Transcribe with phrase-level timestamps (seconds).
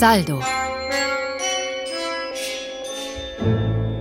[0.00, 0.40] Saldo.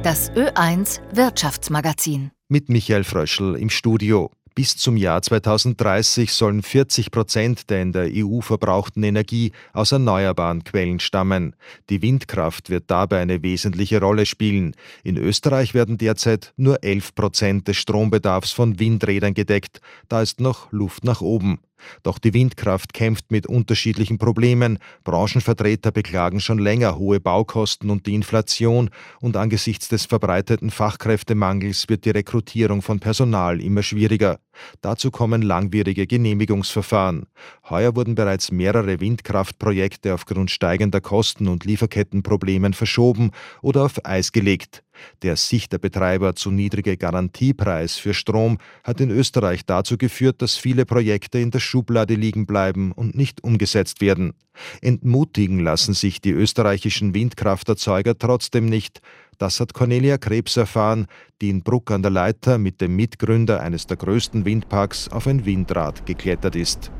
[0.01, 2.31] Das Ö1 Wirtschaftsmagazin.
[2.47, 4.31] Mit Michael Fröschel im Studio.
[4.55, 10.63] Bis zum Jahr 2030 sollen 40 Prozent der in der EU verbrauchten Energie aus erneuerbaren
[10.63, 11.53] Quellen stammen.
[11.89, 14.75] Die Windkraft wird dabei eine wesentliche Rolle spielen.
[15.03, 19.81] In Österreich werden derzeit nur 11 Prozent des Strombedarfs von Windrädern gedeckt.
[20.07, 21.59] Da ist noch Luft nach oben.
[22.03, 24.79] Doch die Windkraft kämpft mit unterschiedlichen Problemen.
[25.03, 28.89] Branchenvertreter beklagen schon länger hohe Baukosten und die Inflation.
[29.21, 34.39] Und angesichts des verbreiteten Fachkräftemangels wird die Rekrutierung von Personal immer schwieriger.
[34.81, 37.27] Dazu kommen langwierige Genehmigungsverfahren.
[37.69, 43.31] Heuer wurden bereits mehrere Windkraftprojekte aufgrund steigender Kosten und Lieferkettenproblemen verschoben
[43.61, 44.83] oder auf Eis gelegt.
[45.21, 51.39] Der Sichterbetreiber zu niedrige Garantiepreis für Strom hat in Österreich dazu geführt, dass viele Projekte
[51.39, 54.33] in der Schublade liegen bleiben und nicht umgesetzt werden.
[54.81, 59.01] Entmutigen lassen sich die österreichischen Windkrafterzeuger trotzdem nicht.
[59.37, 61.07] Das hat Cornelia Krebs erfahren,
[61.41, 65.45] die in Bruck an der Leiter mit dem Mitgründer eines der größten Windparks auf ein
[65.45, 66.91] Windrad geklettert ist.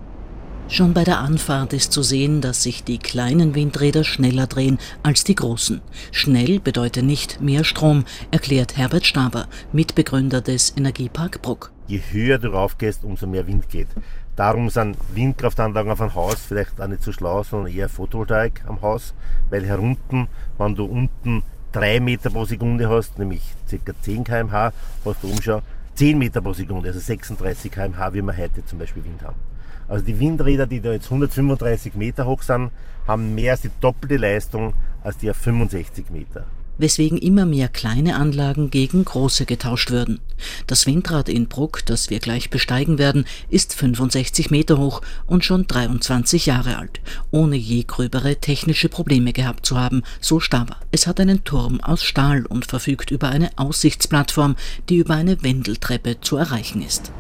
[0.72, 5.24] Schon bei der Anfahrt ist zu sehen, dass sich die kleinen Windräder schneller drehen als
[5.24, 5.82] die großen.
[6.12, 11.72] Schnell bedeutet nicht mehr Strom, erklärt Herbert Staber, Mitbegründer des Energiepark Bruck.
[11.88, 13.88] Je höher du raufgehst, umso mehr Wind geht.
[14.36, 18.80] Darum sind Windkraftanlagen auf einem Haus vielleicht auch nicht so schlau, sondern eher Photovoltaik am
[18.84, 19.16] Haus,
[19.50, 20.28] weil herunten,
[20.60, 23.92] wenn du unten 3 Meter pro Sekunde hast, nämlich ca.
[24.02, 24.72] 10 km/h,
[25.04, 25.64] hast du umschau
[25.96, 29.49] 10 Meter pro Sekunde, also 36 km/h, wie wir heute zum Beispiel Wind haben.
[29.90, 32.70] Also die Windräder, die da jetzt 135 Meter hoch sind,
[33.08, 34.74] haben mehr als die doppelte Leistung
[35.04, 36.46] als die auf 65 Meter.
[36.78, 40.22] Weswegen immer mehr kleine Anlagen gegen große getauscht würden.
[40.66, 45.68] Das Windrad in Bruck, das wir gleich besteigen werden, ist 65 Meter hoch und schon
[45.68, 50.78] 23 Jahre alt, ohne je gröbere technische Probleme gehabt zu haben, so Staber.
[50.92, 54.56] Es hat einen Turm aus Stahl und verfügt über eine Aussichtsplattform,
[54.88, 57.12] die über eine Wendeltreppe zu erreichen ist.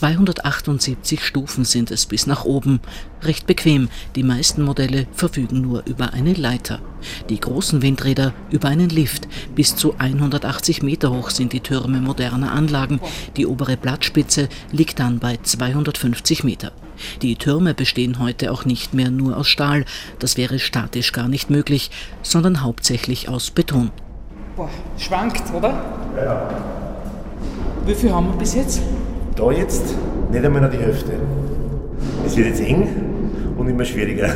[0.00, 2.80] 278 Stufen sind es bis nach oben.
[3.20, 6.80] Recht bequem, die meisten Modelle verfügen nur über eine Leiter.
[7.28, 9.28] Die großen Windräder über einen Lift.
[9.54, 12.98] Bis zu 180 Meter hoch sind die Türme moderner Anlagen.
[13.36, 16.72] Die obere Blattspitze liegt dann bei 250 Meter.
[17.20, 19.84] Die Türme bestehen heute auch nicht mehr nur aus Stahl,
[20.18, 21.90] das wäre statisch gar nicht möglich,
[22.22, 23.90] sondern hauptsächlich aus Beton.
[24.56, 25.74] Boah, schwankt, oder?
[26.16, 26.48] Ja.
[27.84, 28.80] Wie viel haben wir bis jetzt?
[29.40, 29.94] Da jetzt
[30.30, 31.12] nicht einmal noch die Hälfte.
[32.26, 32.86] Es wird jetzt eng
[33.56, 34.34] und immer schwieriger.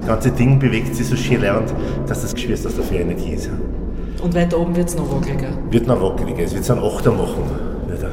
[0.00, 1.74] Das ganze Ding bewegt sich so schön lernt,
[2.06, 3.50] dass das Geschwürz aus der Fernenergie ist.
[4.22, 5.50] Und weiter oben wird es noch wackeliger?
[5.70, 6.42] Wird noch wackeliger.
[6.42, 7.42] Es wird so einen Achter machen,
[7.86, 8.12] weil der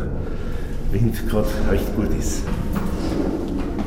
[0.92, 2.42] Wind gerade recht gut ist.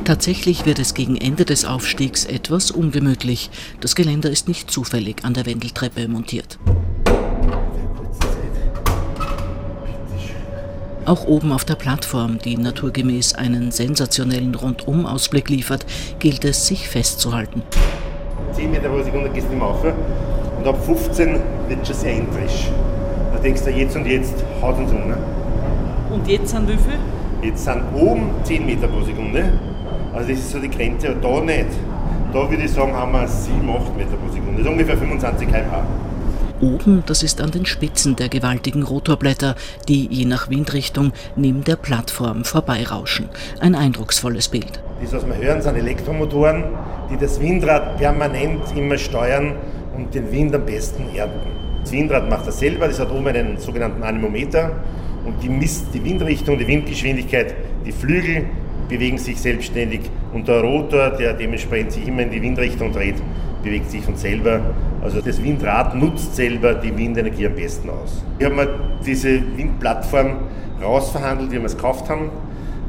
[0.03, 3.51] Tatsächlich wird es gegen Ende des Aufstiegs etwas ungemütlich.
[3.81, 6.57] Das Geländer ist nicht zufällig an der Wendeltreppe montiert.
[11.05, 15.85] Auch oben auf der Plattform, die naturgemäß einen sensationellen Rundumausblick liefert,
[16.19, 17.63] gilt es, sich festzuhalten.
[18.53, 21.97] 10 Meter pro Sekunde gehst du nicht mehr auf und ab 15 wird es schon
[21.97, 22.69] sehr intrisch.
[23.33, 25.07] Da denkst du, jetzt und jetzt haut uns um.
[25.07, 25.17] Ne?
[26.11, 26.99] Und jetzt sind wie viel?
[27.41, 29.53] Jetzt sind oben 10 Meter pro Sekunde.
[30.13, 31.69] Also das ist so die Grenze, aber da nicht.
[32.33, 34.57] Da würde ich sagen, haben wir 7, 8 Meter pro Sekunde.
[34.57, 35.83] Das ist ungefähr 25 km/h.
[36.61, 39.55] Oben, das ist an den Spitzen der gewaltigen Rotorblätter,
[39.87, 43.29] die je nach Windrichtung neben der Plattform vorbeirauschen.
[43.61, 44.81] Ein eindrucksvolles Bild.
[45.01, 46.65] Das, was wir hören, sind Elektromotoren,
[47.09, 49.55] die das Windrad permanent immer steuern
[49.95, 51.49] und den Wind am besten ernten.
[51.81, 54.83] Das Windrad macht das selber, das hat oben einen sogenannten Anemometer
[55.25, 57.55] und die misst die Windrichtung, die Windgeschwindigkeit,
[57.85, 58.47] die Flügel
[58.89, 60.01] bewegen sich selbstständig
[60.33, 63.15] und der Rotor, der dementsprechend sich immer in die Windrichtung dreht,
[63.63, 64.59] bewegt sich von selber.
[65.01, 68.23] Also das Windrad nutzt selber die Windenergie am besten aus.
[68.37, 68.67] Wir haben
[69.05, 70.31] diese Windplattform
[70.81, 72.29] rausverhandelt, wie wir es gekauft haben,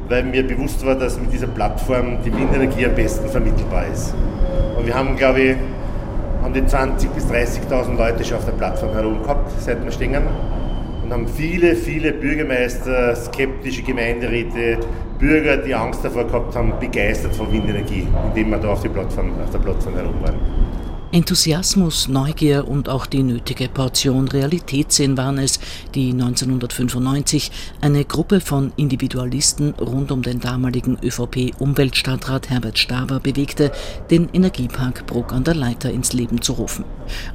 [0.09, 4.13] weil mir bewusst war, dass mit dieser Plattform die Windenergie am besten vermittelbar ist.
[4.77, 5.55] Und wir haben, glaube ich,
[6.43, 10.21] haben die 20.000 bis 30.000 Leute schon auf der Plattform herum gehabt, seit wir stehen.
[11.03, 14.79] Und haben viele, viele Bürgermeister, skeptische Gemeinderäte,
[15.17, 19.49] Bürger, die Angst davor gehabt haben, begeistert von Windenergie, indem wir da auf, Plattform, auf
[19.51, 20.70] der Plattform herum waren.
[21.13, 25.59] Enthusiasmus, Neugier und auch die nötige Portion Realitätssinn waren es,
[25.93, 33.73] die 1995 eine Gruppe von Individualisten rund um den damaligen ÖVP-Umweltstadtrat Herbert Staber bewegte,
[34.09, 36.85] den Energiepark Bruck an der Leiter ins Leben zu rufen.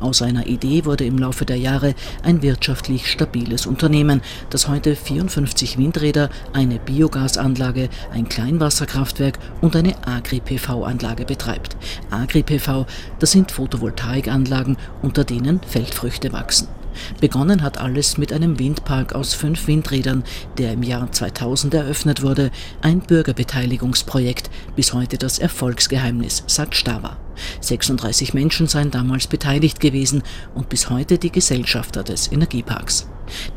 [0.00, 5.76] Aus einer Idee wurde im Laufe der Jahre ein wirtschaftlich stabiles Unternehmen, das heute 54
[5.76, 11.76] Windräder, eine Biogasanlage, ein Kleinwasserkraftwerk und eine Agri-PV-Anlage betreibt.
[12.08, 12.86] Agri-PV,
[13.18, 16.68] das sind Photovoltaikanlagen, unter denen Feldfrüchte wachsen.
[17.20, 20.24] Begonnen hat alles mit einem Windpark aus fünf Windrädern,
[20.56, 27.18] der im Jahr 2000 eröffnet wurde, ein Bürgerbeteiligungsprojekt, bis heute das Erfolgsgeheimnis, sagt Stava.
[27.60, 30.22] 36 Menschen seien damals beteiligt gewesen
[30.54, 33.08] und bis heute die Gesellschafter des Energieparks.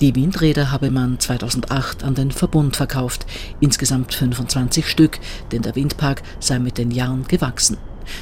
[0.01, 3.25] Die Windräder habe man 2008 an den Verbund verkauft,
[3.61, 5.19] insgesamt 25 Stück,
[5.53, 7.77] denn der Windpark sei mit den Jahren gewachsen.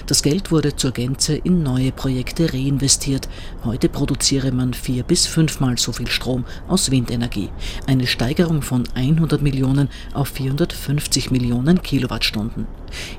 [0.05, 3.27] Das Geld wurde zur Gänze in neue Projekte reinvestiert.
[3.63, 7.49] Heute produziere man vier bis fünfmal so viel Strom aus Windenergie.
[7.85, 12.67] Eine Steigerung von 100 Millionen auf 450 Millionen Kilowattstunden.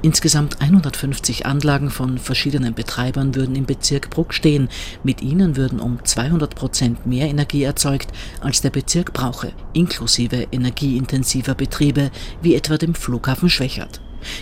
[0.03, 4.69] Insgesamt 150 Anlagen von verschiedenen Betreibern würden im Bezirk Bruck stehen.
[5.03, 11.55] Mit ihnen würden um 200 Prozent mehr Energie erzeugt, als der Bezirk brauche, inklusive energieintensiver
[11.55, 12.11] Betriebe
[12.43, 14.01] wie etwa dem Flughafen Schwächert.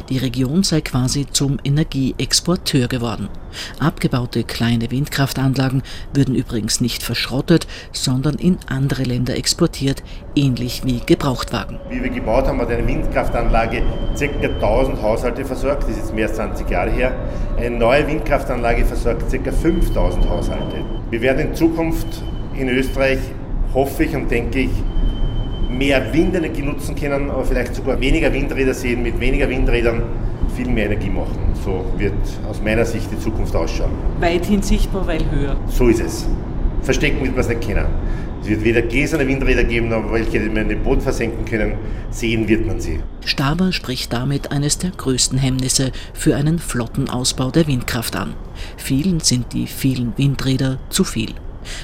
[0.08, 3.28] Die Region sei quasi zum Energieexporteur geworden.
[3.78, 5.82] Abgebaute kleine Windkraftanlagen
[6.12, 10.02] würden übrigens nicht verschrottet, sondern in andere Länder exportiert,
[10.34, 11.78] ähnlich wie Gebrauchtwagen.
[11.88, 13.82] Wie wir gebaut haben, hat eine Windkraftanlage
[14.18, 14.24] ca.
[14.24, 17.14] 1000 Haushalte versorgt, das ist jetzt mehr als 20 Jahre her.
[17.56, 19.52] Eine neue Windkraftanlage versorgt ca.
[19.52, 20.84] 5000 Haushalte.
[21.10, 22.06] Wir werden in Zukunft
[22.56, 23.18] in Österreich,
[23.74, 24.70] hoffe ich und denke ich,
[25.76, 30.02] mehr Windenergie nutzen können, aber vielleicht sogar weniger Windräder sehen, mit weniger Windrädern
[30.56, 31.38] viel mehr Energie machen.
[31.64, 32.14] So wird
[32.48, 33.92] aus meiner Sicht die Zukunft ausschauen.
[34.20, 35.56] Weithin sichtbar, weil höher.
[35.68, 36.26] So ist es.
[36.82, 37.86] Verstecken wird man es nicht kennen.
[38.42, 41.74] Es wird weder gläserne Windräder geben, noch welche, die man in den Boden versenken können.
[42.10, 43.00] Sehen wird man sie.
[43.24, 48.34] Staber spricht damit eines der größten Hemmnisse für einen flotten Ausbau der Windkraft an.
[48.76, 51.34] Vielen sind die vielen Windräder zu viel.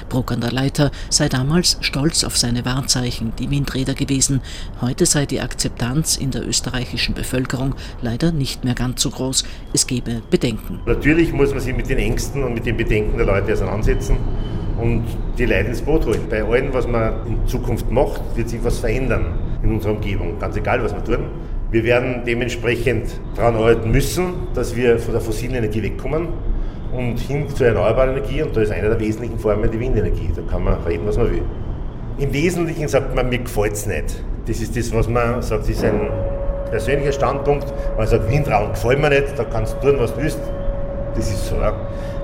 [0.09, 4.41] Bruck an der Leiter sei damals stolz auf seine Wahrzeichen, die Windräder gewesen.
[4.81, 9.43] Heute sei die Akzeptanz in der österreichischen Bevölkerung leider nicht mehr ganz so groß.
[9.73, 10.79] Es gebe Bedenken.
[10.85, 14.17] Natürlich muss man sich mit den Ängsten und mit den Bedenken der Leute auseinandersetzen
[14.79, 15.03] und
[15.37, 16.21] die Leute ins Boot holen.
[16.29, 20.39] Bei allem, was man in Zukunft macht, wird sich was verändern in unserer Umgebung.
[20.39, 21.25] Ganz egal, was wir tun.
[21.71, 26.27] Wir werden dementsprechend daran arbeiten müssen, dass wir von der fossilen Energie wegkommen
[26.95, 28.41] und hin zur erneuerbaren Energie.
[28.41, 30.29] Und da ist eine der wesentlichen Formen die Windenergie.
[30.35, 31.41] Da kann man reden, was man will.
[32.19, 34.23] Im Wesentlichen sagt man, mir gefällt es nicht.
[34.45, 36.09] Das ist das, was man sagt, das ist ein
[36.69, 37.65] persönlicher Standpunkt.
[37.97, 40.39] Man sagt, Windraum gefällt mir nicht, da kannst du tun, was du willst.
[41.15, 41.55] Das ist so.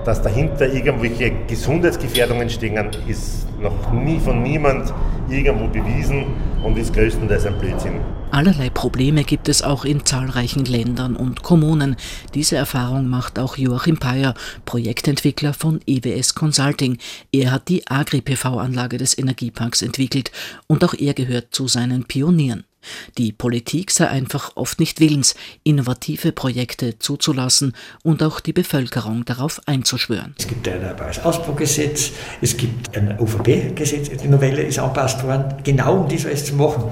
[0.06, 4.94] Dass dahinter irgendwelche Gesundheitsgefährdungen stehen, ist noch nie von niemand
[5.30, 6.25] irgendwo bewiesen
[6.63, 8.00] und ist größtenteils ein Blödsinn.
[8.31, 11.95] Allerlei Probleme gibt es auch in zahlreichen Ländern und Kommunen.
[12.35, 14.35] Diese Erfahrung macht auch Joachim Peyer,
[14.65, 16.99] Projektentwickler von EWS Consulting.
[17.31, 20.31] Er hat die Agri-PV-Anlage des Energieparks entwickelt
[20.67, 22.65] und auch er gehört zu seinen Pionieren.
[23.17, 27.73] Die Politik sei einfach oft nicht willens, innovative Projekte zuzulassen
[28.03, 30.35] und auch die Bevölkerung darauf einzuschwören.
[30.37, 30.81] Es gibt ein
[31.23, 32.11] Ausbaugesetz,
[32.41, 36.83] es gibt ein UVP-Gesetz, die Novelle ist angepasst worden, genau um dies alles zu machen.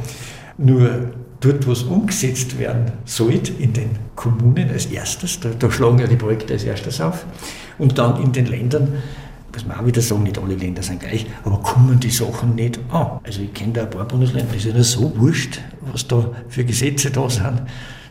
[0.57, 5.99] Nur dort, wo es umgesetzt werden sollte, in den Kommunen als erstes, da, da schlagen
[5.99, 7.25] ja die Projekte als erstes auf,
[7.77, 8.93] und dann in den Ländern,
[9.53, 12.79] muss man auch wieder sagen, nicht alle Länder sind gleich, aber kommen die Sachen nicht
[12.89, 13.19] an.
[13.23, 15.59] Also ich kenne da ein paar Bundesländer, das ist ja so wurscht,
[15.91, 17.61] was da für Gesetze da sind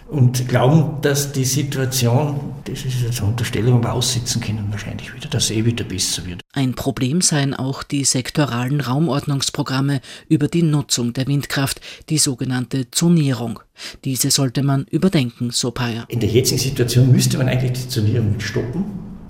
[0.09, 5.29] und glauben, dass die Situation, das ist jetzt eine Unterstellung, aber aussitzen können wahrscheinlich wieder,
[5.29, 6.43] dass es eh wieder besser wird.
[6.53, 13.59] Ein Problem seien auch die sektoralen Raumordnungsprogramme über die Nutzung der Windkraft, die sogenannte Zonierung.
[14.05, 16.05] Diese sollte man überdenken, so Payer.
[16.09, 18.85] In der jetzigen Situation müsste man eigentlich die Zonierung stoppen.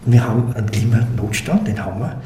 [0.04, 2.20] Wir haben einen Klimanotstand, den haben wir.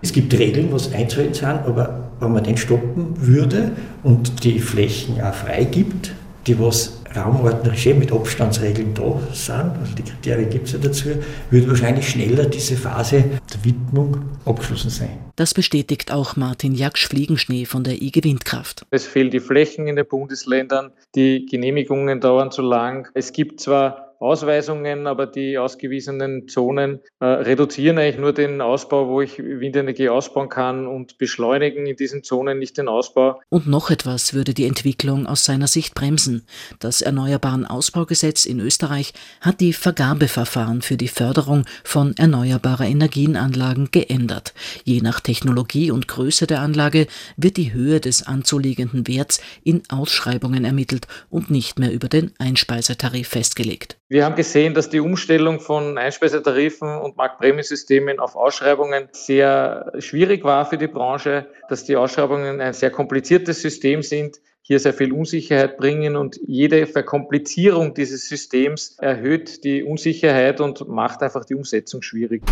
[0.00, 3.72] Es gibt Regeln, was einzuhalten sind, aber wenn man den stoppen würde
[4.04, 6.12] und die Flächen auch freigibt,
[6.46, 11.08] die was raumordnerisch mit Abstandsregeln da sind, also die Kriterien gibt es ja dazu,
[11.50, 15.18] würde wahrscheinlich schneller diese Phase der Widmung abgeschlossen sein.
[15.36, 18.86] Das bestätigt auch Martin Jaksch-Fliegenschnee von der IG Windkraft.
[18.90, 23.08] Es fehlen die Flächen in den Bundesländern, die Genehmigungen dauern zu lang.
[23.14, 29.20] Es gibt zwar Ausweisungen, aber die ausgewiesenen Zonen äh, reduzieren eigentlich nur den Ausbau, wo
[29.20, 33.40] ich Windenergie ausbauen kann und beschleunigen in diesen Zonen nicht den Ausbau.
[33.48, 36.46] Und noch etwas würde die Entwicklung aus seiner Sicht bremsen.
[36.78, 44.54] Das Erneuerbaren Ausbaugesetz in Österreich hat die Vergabeverfahren für die Förderung von erneuerbarer Energienanlagen geändert.
[44.84, 47.06] Je nach Technologie und Größe der Anlage
[47.36, 53.28] wird die Höhe des anzuliegenden Werts in Ausschreibungen ermittelt und nicht mehr über den Einspeisetarif
[53.28, 53.96] festgelegt.
[54.08, 60.64] Wir haben gesehen, dass die Umstellung von Einspeisetarifen und Marktprämiesystemen auf Ausschreibungen sehr schwierig war
[60.64, 65.76] für die Branche, dass die Ausschreibungen ein sehr kompliziertes System sind, hier sehr viel Unsicherheit
[65.76, 72.42] bringen und jede Verkomplizierung dieses Systems erhöht die Unsicherheit und macht einfach die Umsetzung schwierig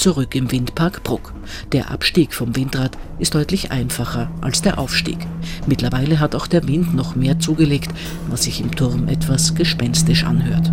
[0.00, 1.34] zurück im Windpark Bruck.
[1.72, 5.18] Der Abstieg vom Windrad ist deutlich einfacher als der Aufstieg.
[5.66, 7.90] Mittlerweile hat auch der Wind noch mehr zugelegt,
[8.28, 10.72] was sich im Turm etwas gespenstisch anhört.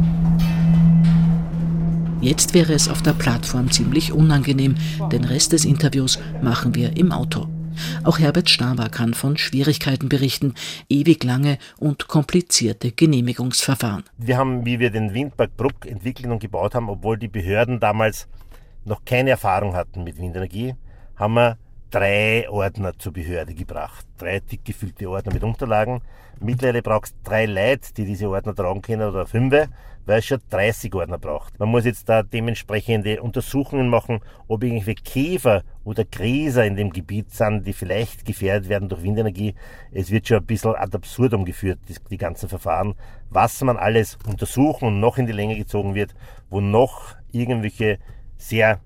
[2.22, 4.76] Jetzt wäre es auf der Plattform ziemlich unangenehm.
[5.12, 7.48] Den Rest des Interviews machen wir im Auto.
[8.06, 10.54] Auch Herbert Staber kann von Schwierigkeiten berichten,
[10.90, 14.04] ewig lange und komplizierte Genehmigungsverfahren.
[14.18, 18.28] Wir haben, wie wir den Windpark Bruck entwickelt und gebaut haben, obwohl die Behörden damals
[18.88, 20.76] noch keine Erfahrung hatten mit Windenergie,
[21.16, 21.58] haben wir
[21.92, 24.06] drei Ordner zur Behörde gebracht.
[24.18, 26.02] Drei dick gefüllte Ordner mit Unterlagen.
[26.40, 29.54] Mittlerweile brauchst du drei Leute, die diese Ordner tragen können oder fünf,
[30.06, 31.60] weil es schon 30 Ordner braucht.
[31.60, 37.32] Man muss jetzt da dementsprechende Untersuchungen machen, ob irgendwelche Käfer oder Gräser in dem Gebiet
[37.32, 39.56] sind, die vielleicht gefährdet werden durch Windenergie.
[39.92, 42.96] Es wird schon ein bisschen ad absurdum geführt, die, die ganzen Verfahren,
[43.30, 46.14] was man alles untersuchen und noch in die Länge gezogen wird,
[46.50, 48.00] wo noch irgendwelche
[48.38, 48.80] sehr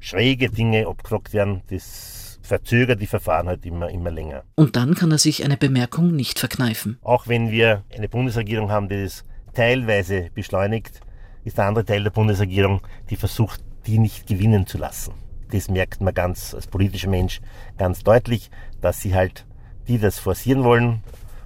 [0.00, 4.44] schräge Dinge abgefragt werden, das verzögert die Verfahren halt immer, immer länger.
[4.54, 6.98] Und dann kann er sich eine Bemerkung nicht verkneifen.
[7.02, 9.24] Auch wenn wir eine Bundesregierung haben, die das
[9.54, 11.00] teilweise beschleunigt,
[11.44, 15.14] ist der andere Teil der Bundesregierung, die versucht, die nicht gewinnen zu lassen.
[15.50, 17.40] Das merkt man ganz als politischer Mensch
[17.76, 18.50] ganz deutlich,
[18.80, 19.46] dass sie halt,
[19.86, 21.02] die das forcieren wollen,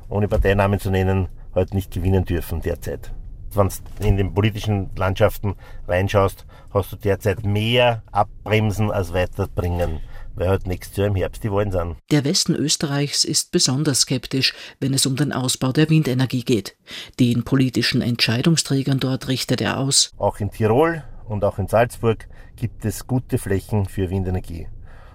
[0.09, 3.13] ohne Parteinamen zu nennen, halt nicht gewinnen dürfen derzeit
[3.57, 5.55] wenn du in den politischen Landschaften
[5.87, 10.01] reinschaust, hast du derzeit mehr abbremsen als weiterbringen
[10.35, 11.97] weil halt nächstes Jahr im Herbst die Wahlen sind.
[12.11, 16.77] Der Westen Österreichs ist besonders skeptisch, wenn es um den Ausbau der Windenergie geht.
[17.21, 20.11] Den politischen Entscheidungsträgern dort richtet er aus.
[20.19, 24.69] Auch in Tirol und auch in Salzburg gibt es gute Flächen für Windenergie.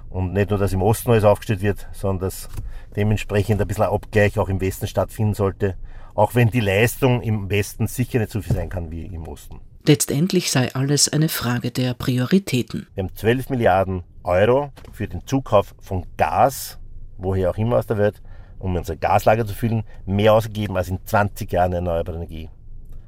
[0.10, 2.50] Und nicht nur, dass im Osten alles aufgestellt wird, sondern dass
[2.96, 5.76] dementsprechend ein bisschen ein Abgleich auch im Westen stattfinden sollte
[6.18, 9.62] auch wenn die Leistung im Westen sicher nicht so viel sein kann wie im Osten.
[9.86, 12.88] Letztendlich sei alles eine Frage der Prioritäten.
[12.96, 16.80] Wir haben 12 Milliarden Euro für den Zukauf von Gas,
[17.18, 18.22] woher auch immer aus der Welt,
[18.58, 22.50] um unsere Gaslager zu füllen, mehr ausgegeben als in 20 Jahren erneuerbare Energie.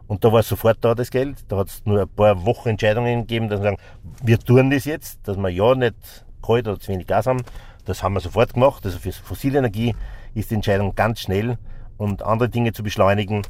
[0.06, 1.38] Und da war sofort da das Geld.
[1.48, 3.78] Da hat es nur ein paar Wochen Entscheidungen gegeben, dass wir sagen,
[4.24, 7.42] wir tun das jetzt, dass wir ja nicht kalt oder zu wenig Gas haben.
[7.86, 8.86] Das haben wir sofort gemacht.
[8.86, 9.96] Also für fossile Energie
[10.36, 11.58] ist die Entscheidung ganz schnell
[12.00, 13.44] und andere Dinge zu beschleunigen,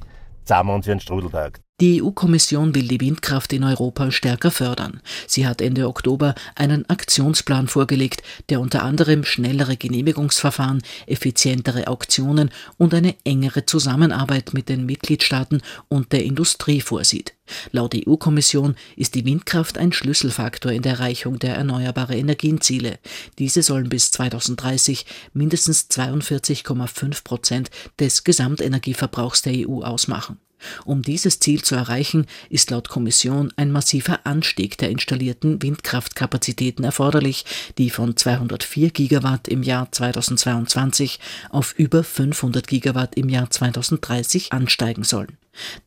[0.44, 1.62] zahlen wir uns wie ein Strudeltag.
[1.82, 5.00] Die EU-Kommission will die Windkraft in Europa stärker fördern.
[5.28, 12.94] Sie hat Ende Oktober einen Aktionsplan vorgelegt, der unter anderem schnellere Genehmigungsverfahren, effizientere Auktionen und
[12.94, 17.34] eine engere Zusammenarbeit mit den Mitgliedstaaten und der Industrie vorsieht.
[17.72, 23.00] Laut EU-Kommission ist die Windkraft ein Schlüsselfaktor in der Erreichung der erneuerbaren Energienziele.
[23.38, 27.72] Diese sollen bis 2030 mindestens 42,5 Prozent
[28.02, 30.40] des Gesamtenergieverbrauchs der EU ausmachen.
[30.86, 37.46] Um dieses Ziel zu erreichen, ist laut Kommission ein massiver Anstieg der installierten Windkraftkapazitäten erforderlich,
[37.78, 45.04] die von 204 Gigawatt im Jahr 2022 auf über 500 Gigawatt im Jahr 2030 ansteigen
[45.04, 45.38] sollen.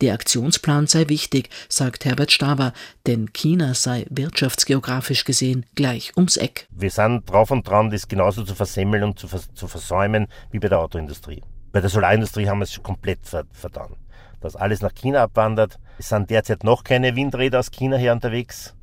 [0.00, 2.72] Der Aktionsplan sei wichtig, sagt Herbert Staver,
[3.06, 6.66] denn China sei wirtschaftsgeografisch gesehen gleich ums Eck.
[6.70, 10.58] Wir sind drauf und dran, das genauso zu versemmeln und zu, vers zu versäumen wie
[10.58, 11.42] bei der Autoindustrie.
[11.72, 13.20] Bei der Solarindustrie haben wir es schon komplett
[13.52, 13.96] vertan
[14.42, 15.78] dass alles nach China abwandert.
[15.98, 18.74] Es sind derzeit noch keine Windräder aus China hier unterwegs,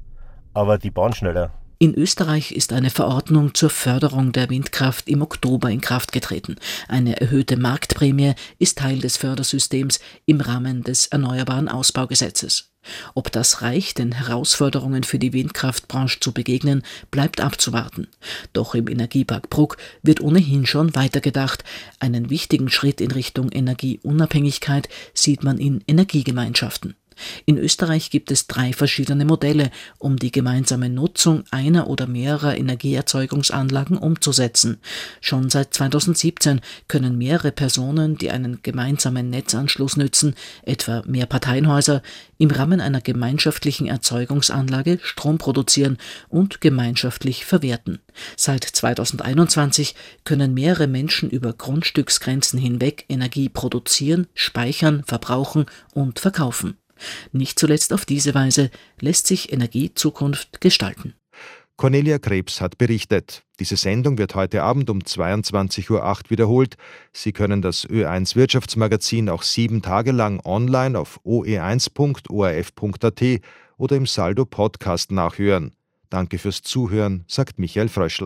[0.54, 1.52] aber die bauen schneller.
[1.82, 6.58] In Österreich ist eine Verordnung zur Förderung der Windkraft im Oktober in Kraft getreten.
[6.90, 12.69] Eine erhöhte Marktprämie ist Teil des Fördersystems im Rahmen des Erneuerbaren Ausbaugesetzes.
[13.14, 18.08] Ob das reicht, den Herausforderungen für die Windkraftbranche zu begegnen, bleibt abzuwarten.
[18.54, 21.64] Doch im Energiepark Bruck wird ohnehin schon weitergedacht.
[22.00, 26.96] Einen wichtigen Schritt in Richtung Energieunabhängigkeit sieht man in Energiegemeinschaften.
[27.46, 33.98] In Österreich gibt es drei verschiedene Modelle, um die gemeinsame Nutzung einer oder mehrerer Energieerzeugungsanlagen
[33.98, 34.78] umzusetzen.
[35.22, 42.02] Schon seit 2017 können mehrere Personen, die einen gemeinsamen Netzanschluss nützen, etwa Mehrparteienhäuser,
[42.38, 45.98] im Rahmen einer gemeinschaftlichen Erzeugungsanlage Strom produzieren
[46.30, 48.00] und gemeinschaftlich verwerten.
[48.38, 56.78] Seit 2021 können mehrere Menschen über Grundstücksgrenzen hinweg Energie produzieren, speichern, verbrauchen und verkaufen.
[57.32, 61.14] Nicht zuletzt auf diese Weise lässt sich Energiezukunft gestalten.
[61.80, 63.44] Cornelia Krebs hat berichtet.
[63.62, 66.76] Diese Sendung wird heute Abend um 22.08 Uhr wiederholt.
[67.14, 73.24] Sie können das Ö1 Wirtschaftsmagazin auch sieben Tage lang online auf oe1.orf.at
[73.78, 75.74] oder im Saldo Podcast nachhören.
[76.10, 78.18] Danke fürs Zuhören, sagt Michael Fröschel.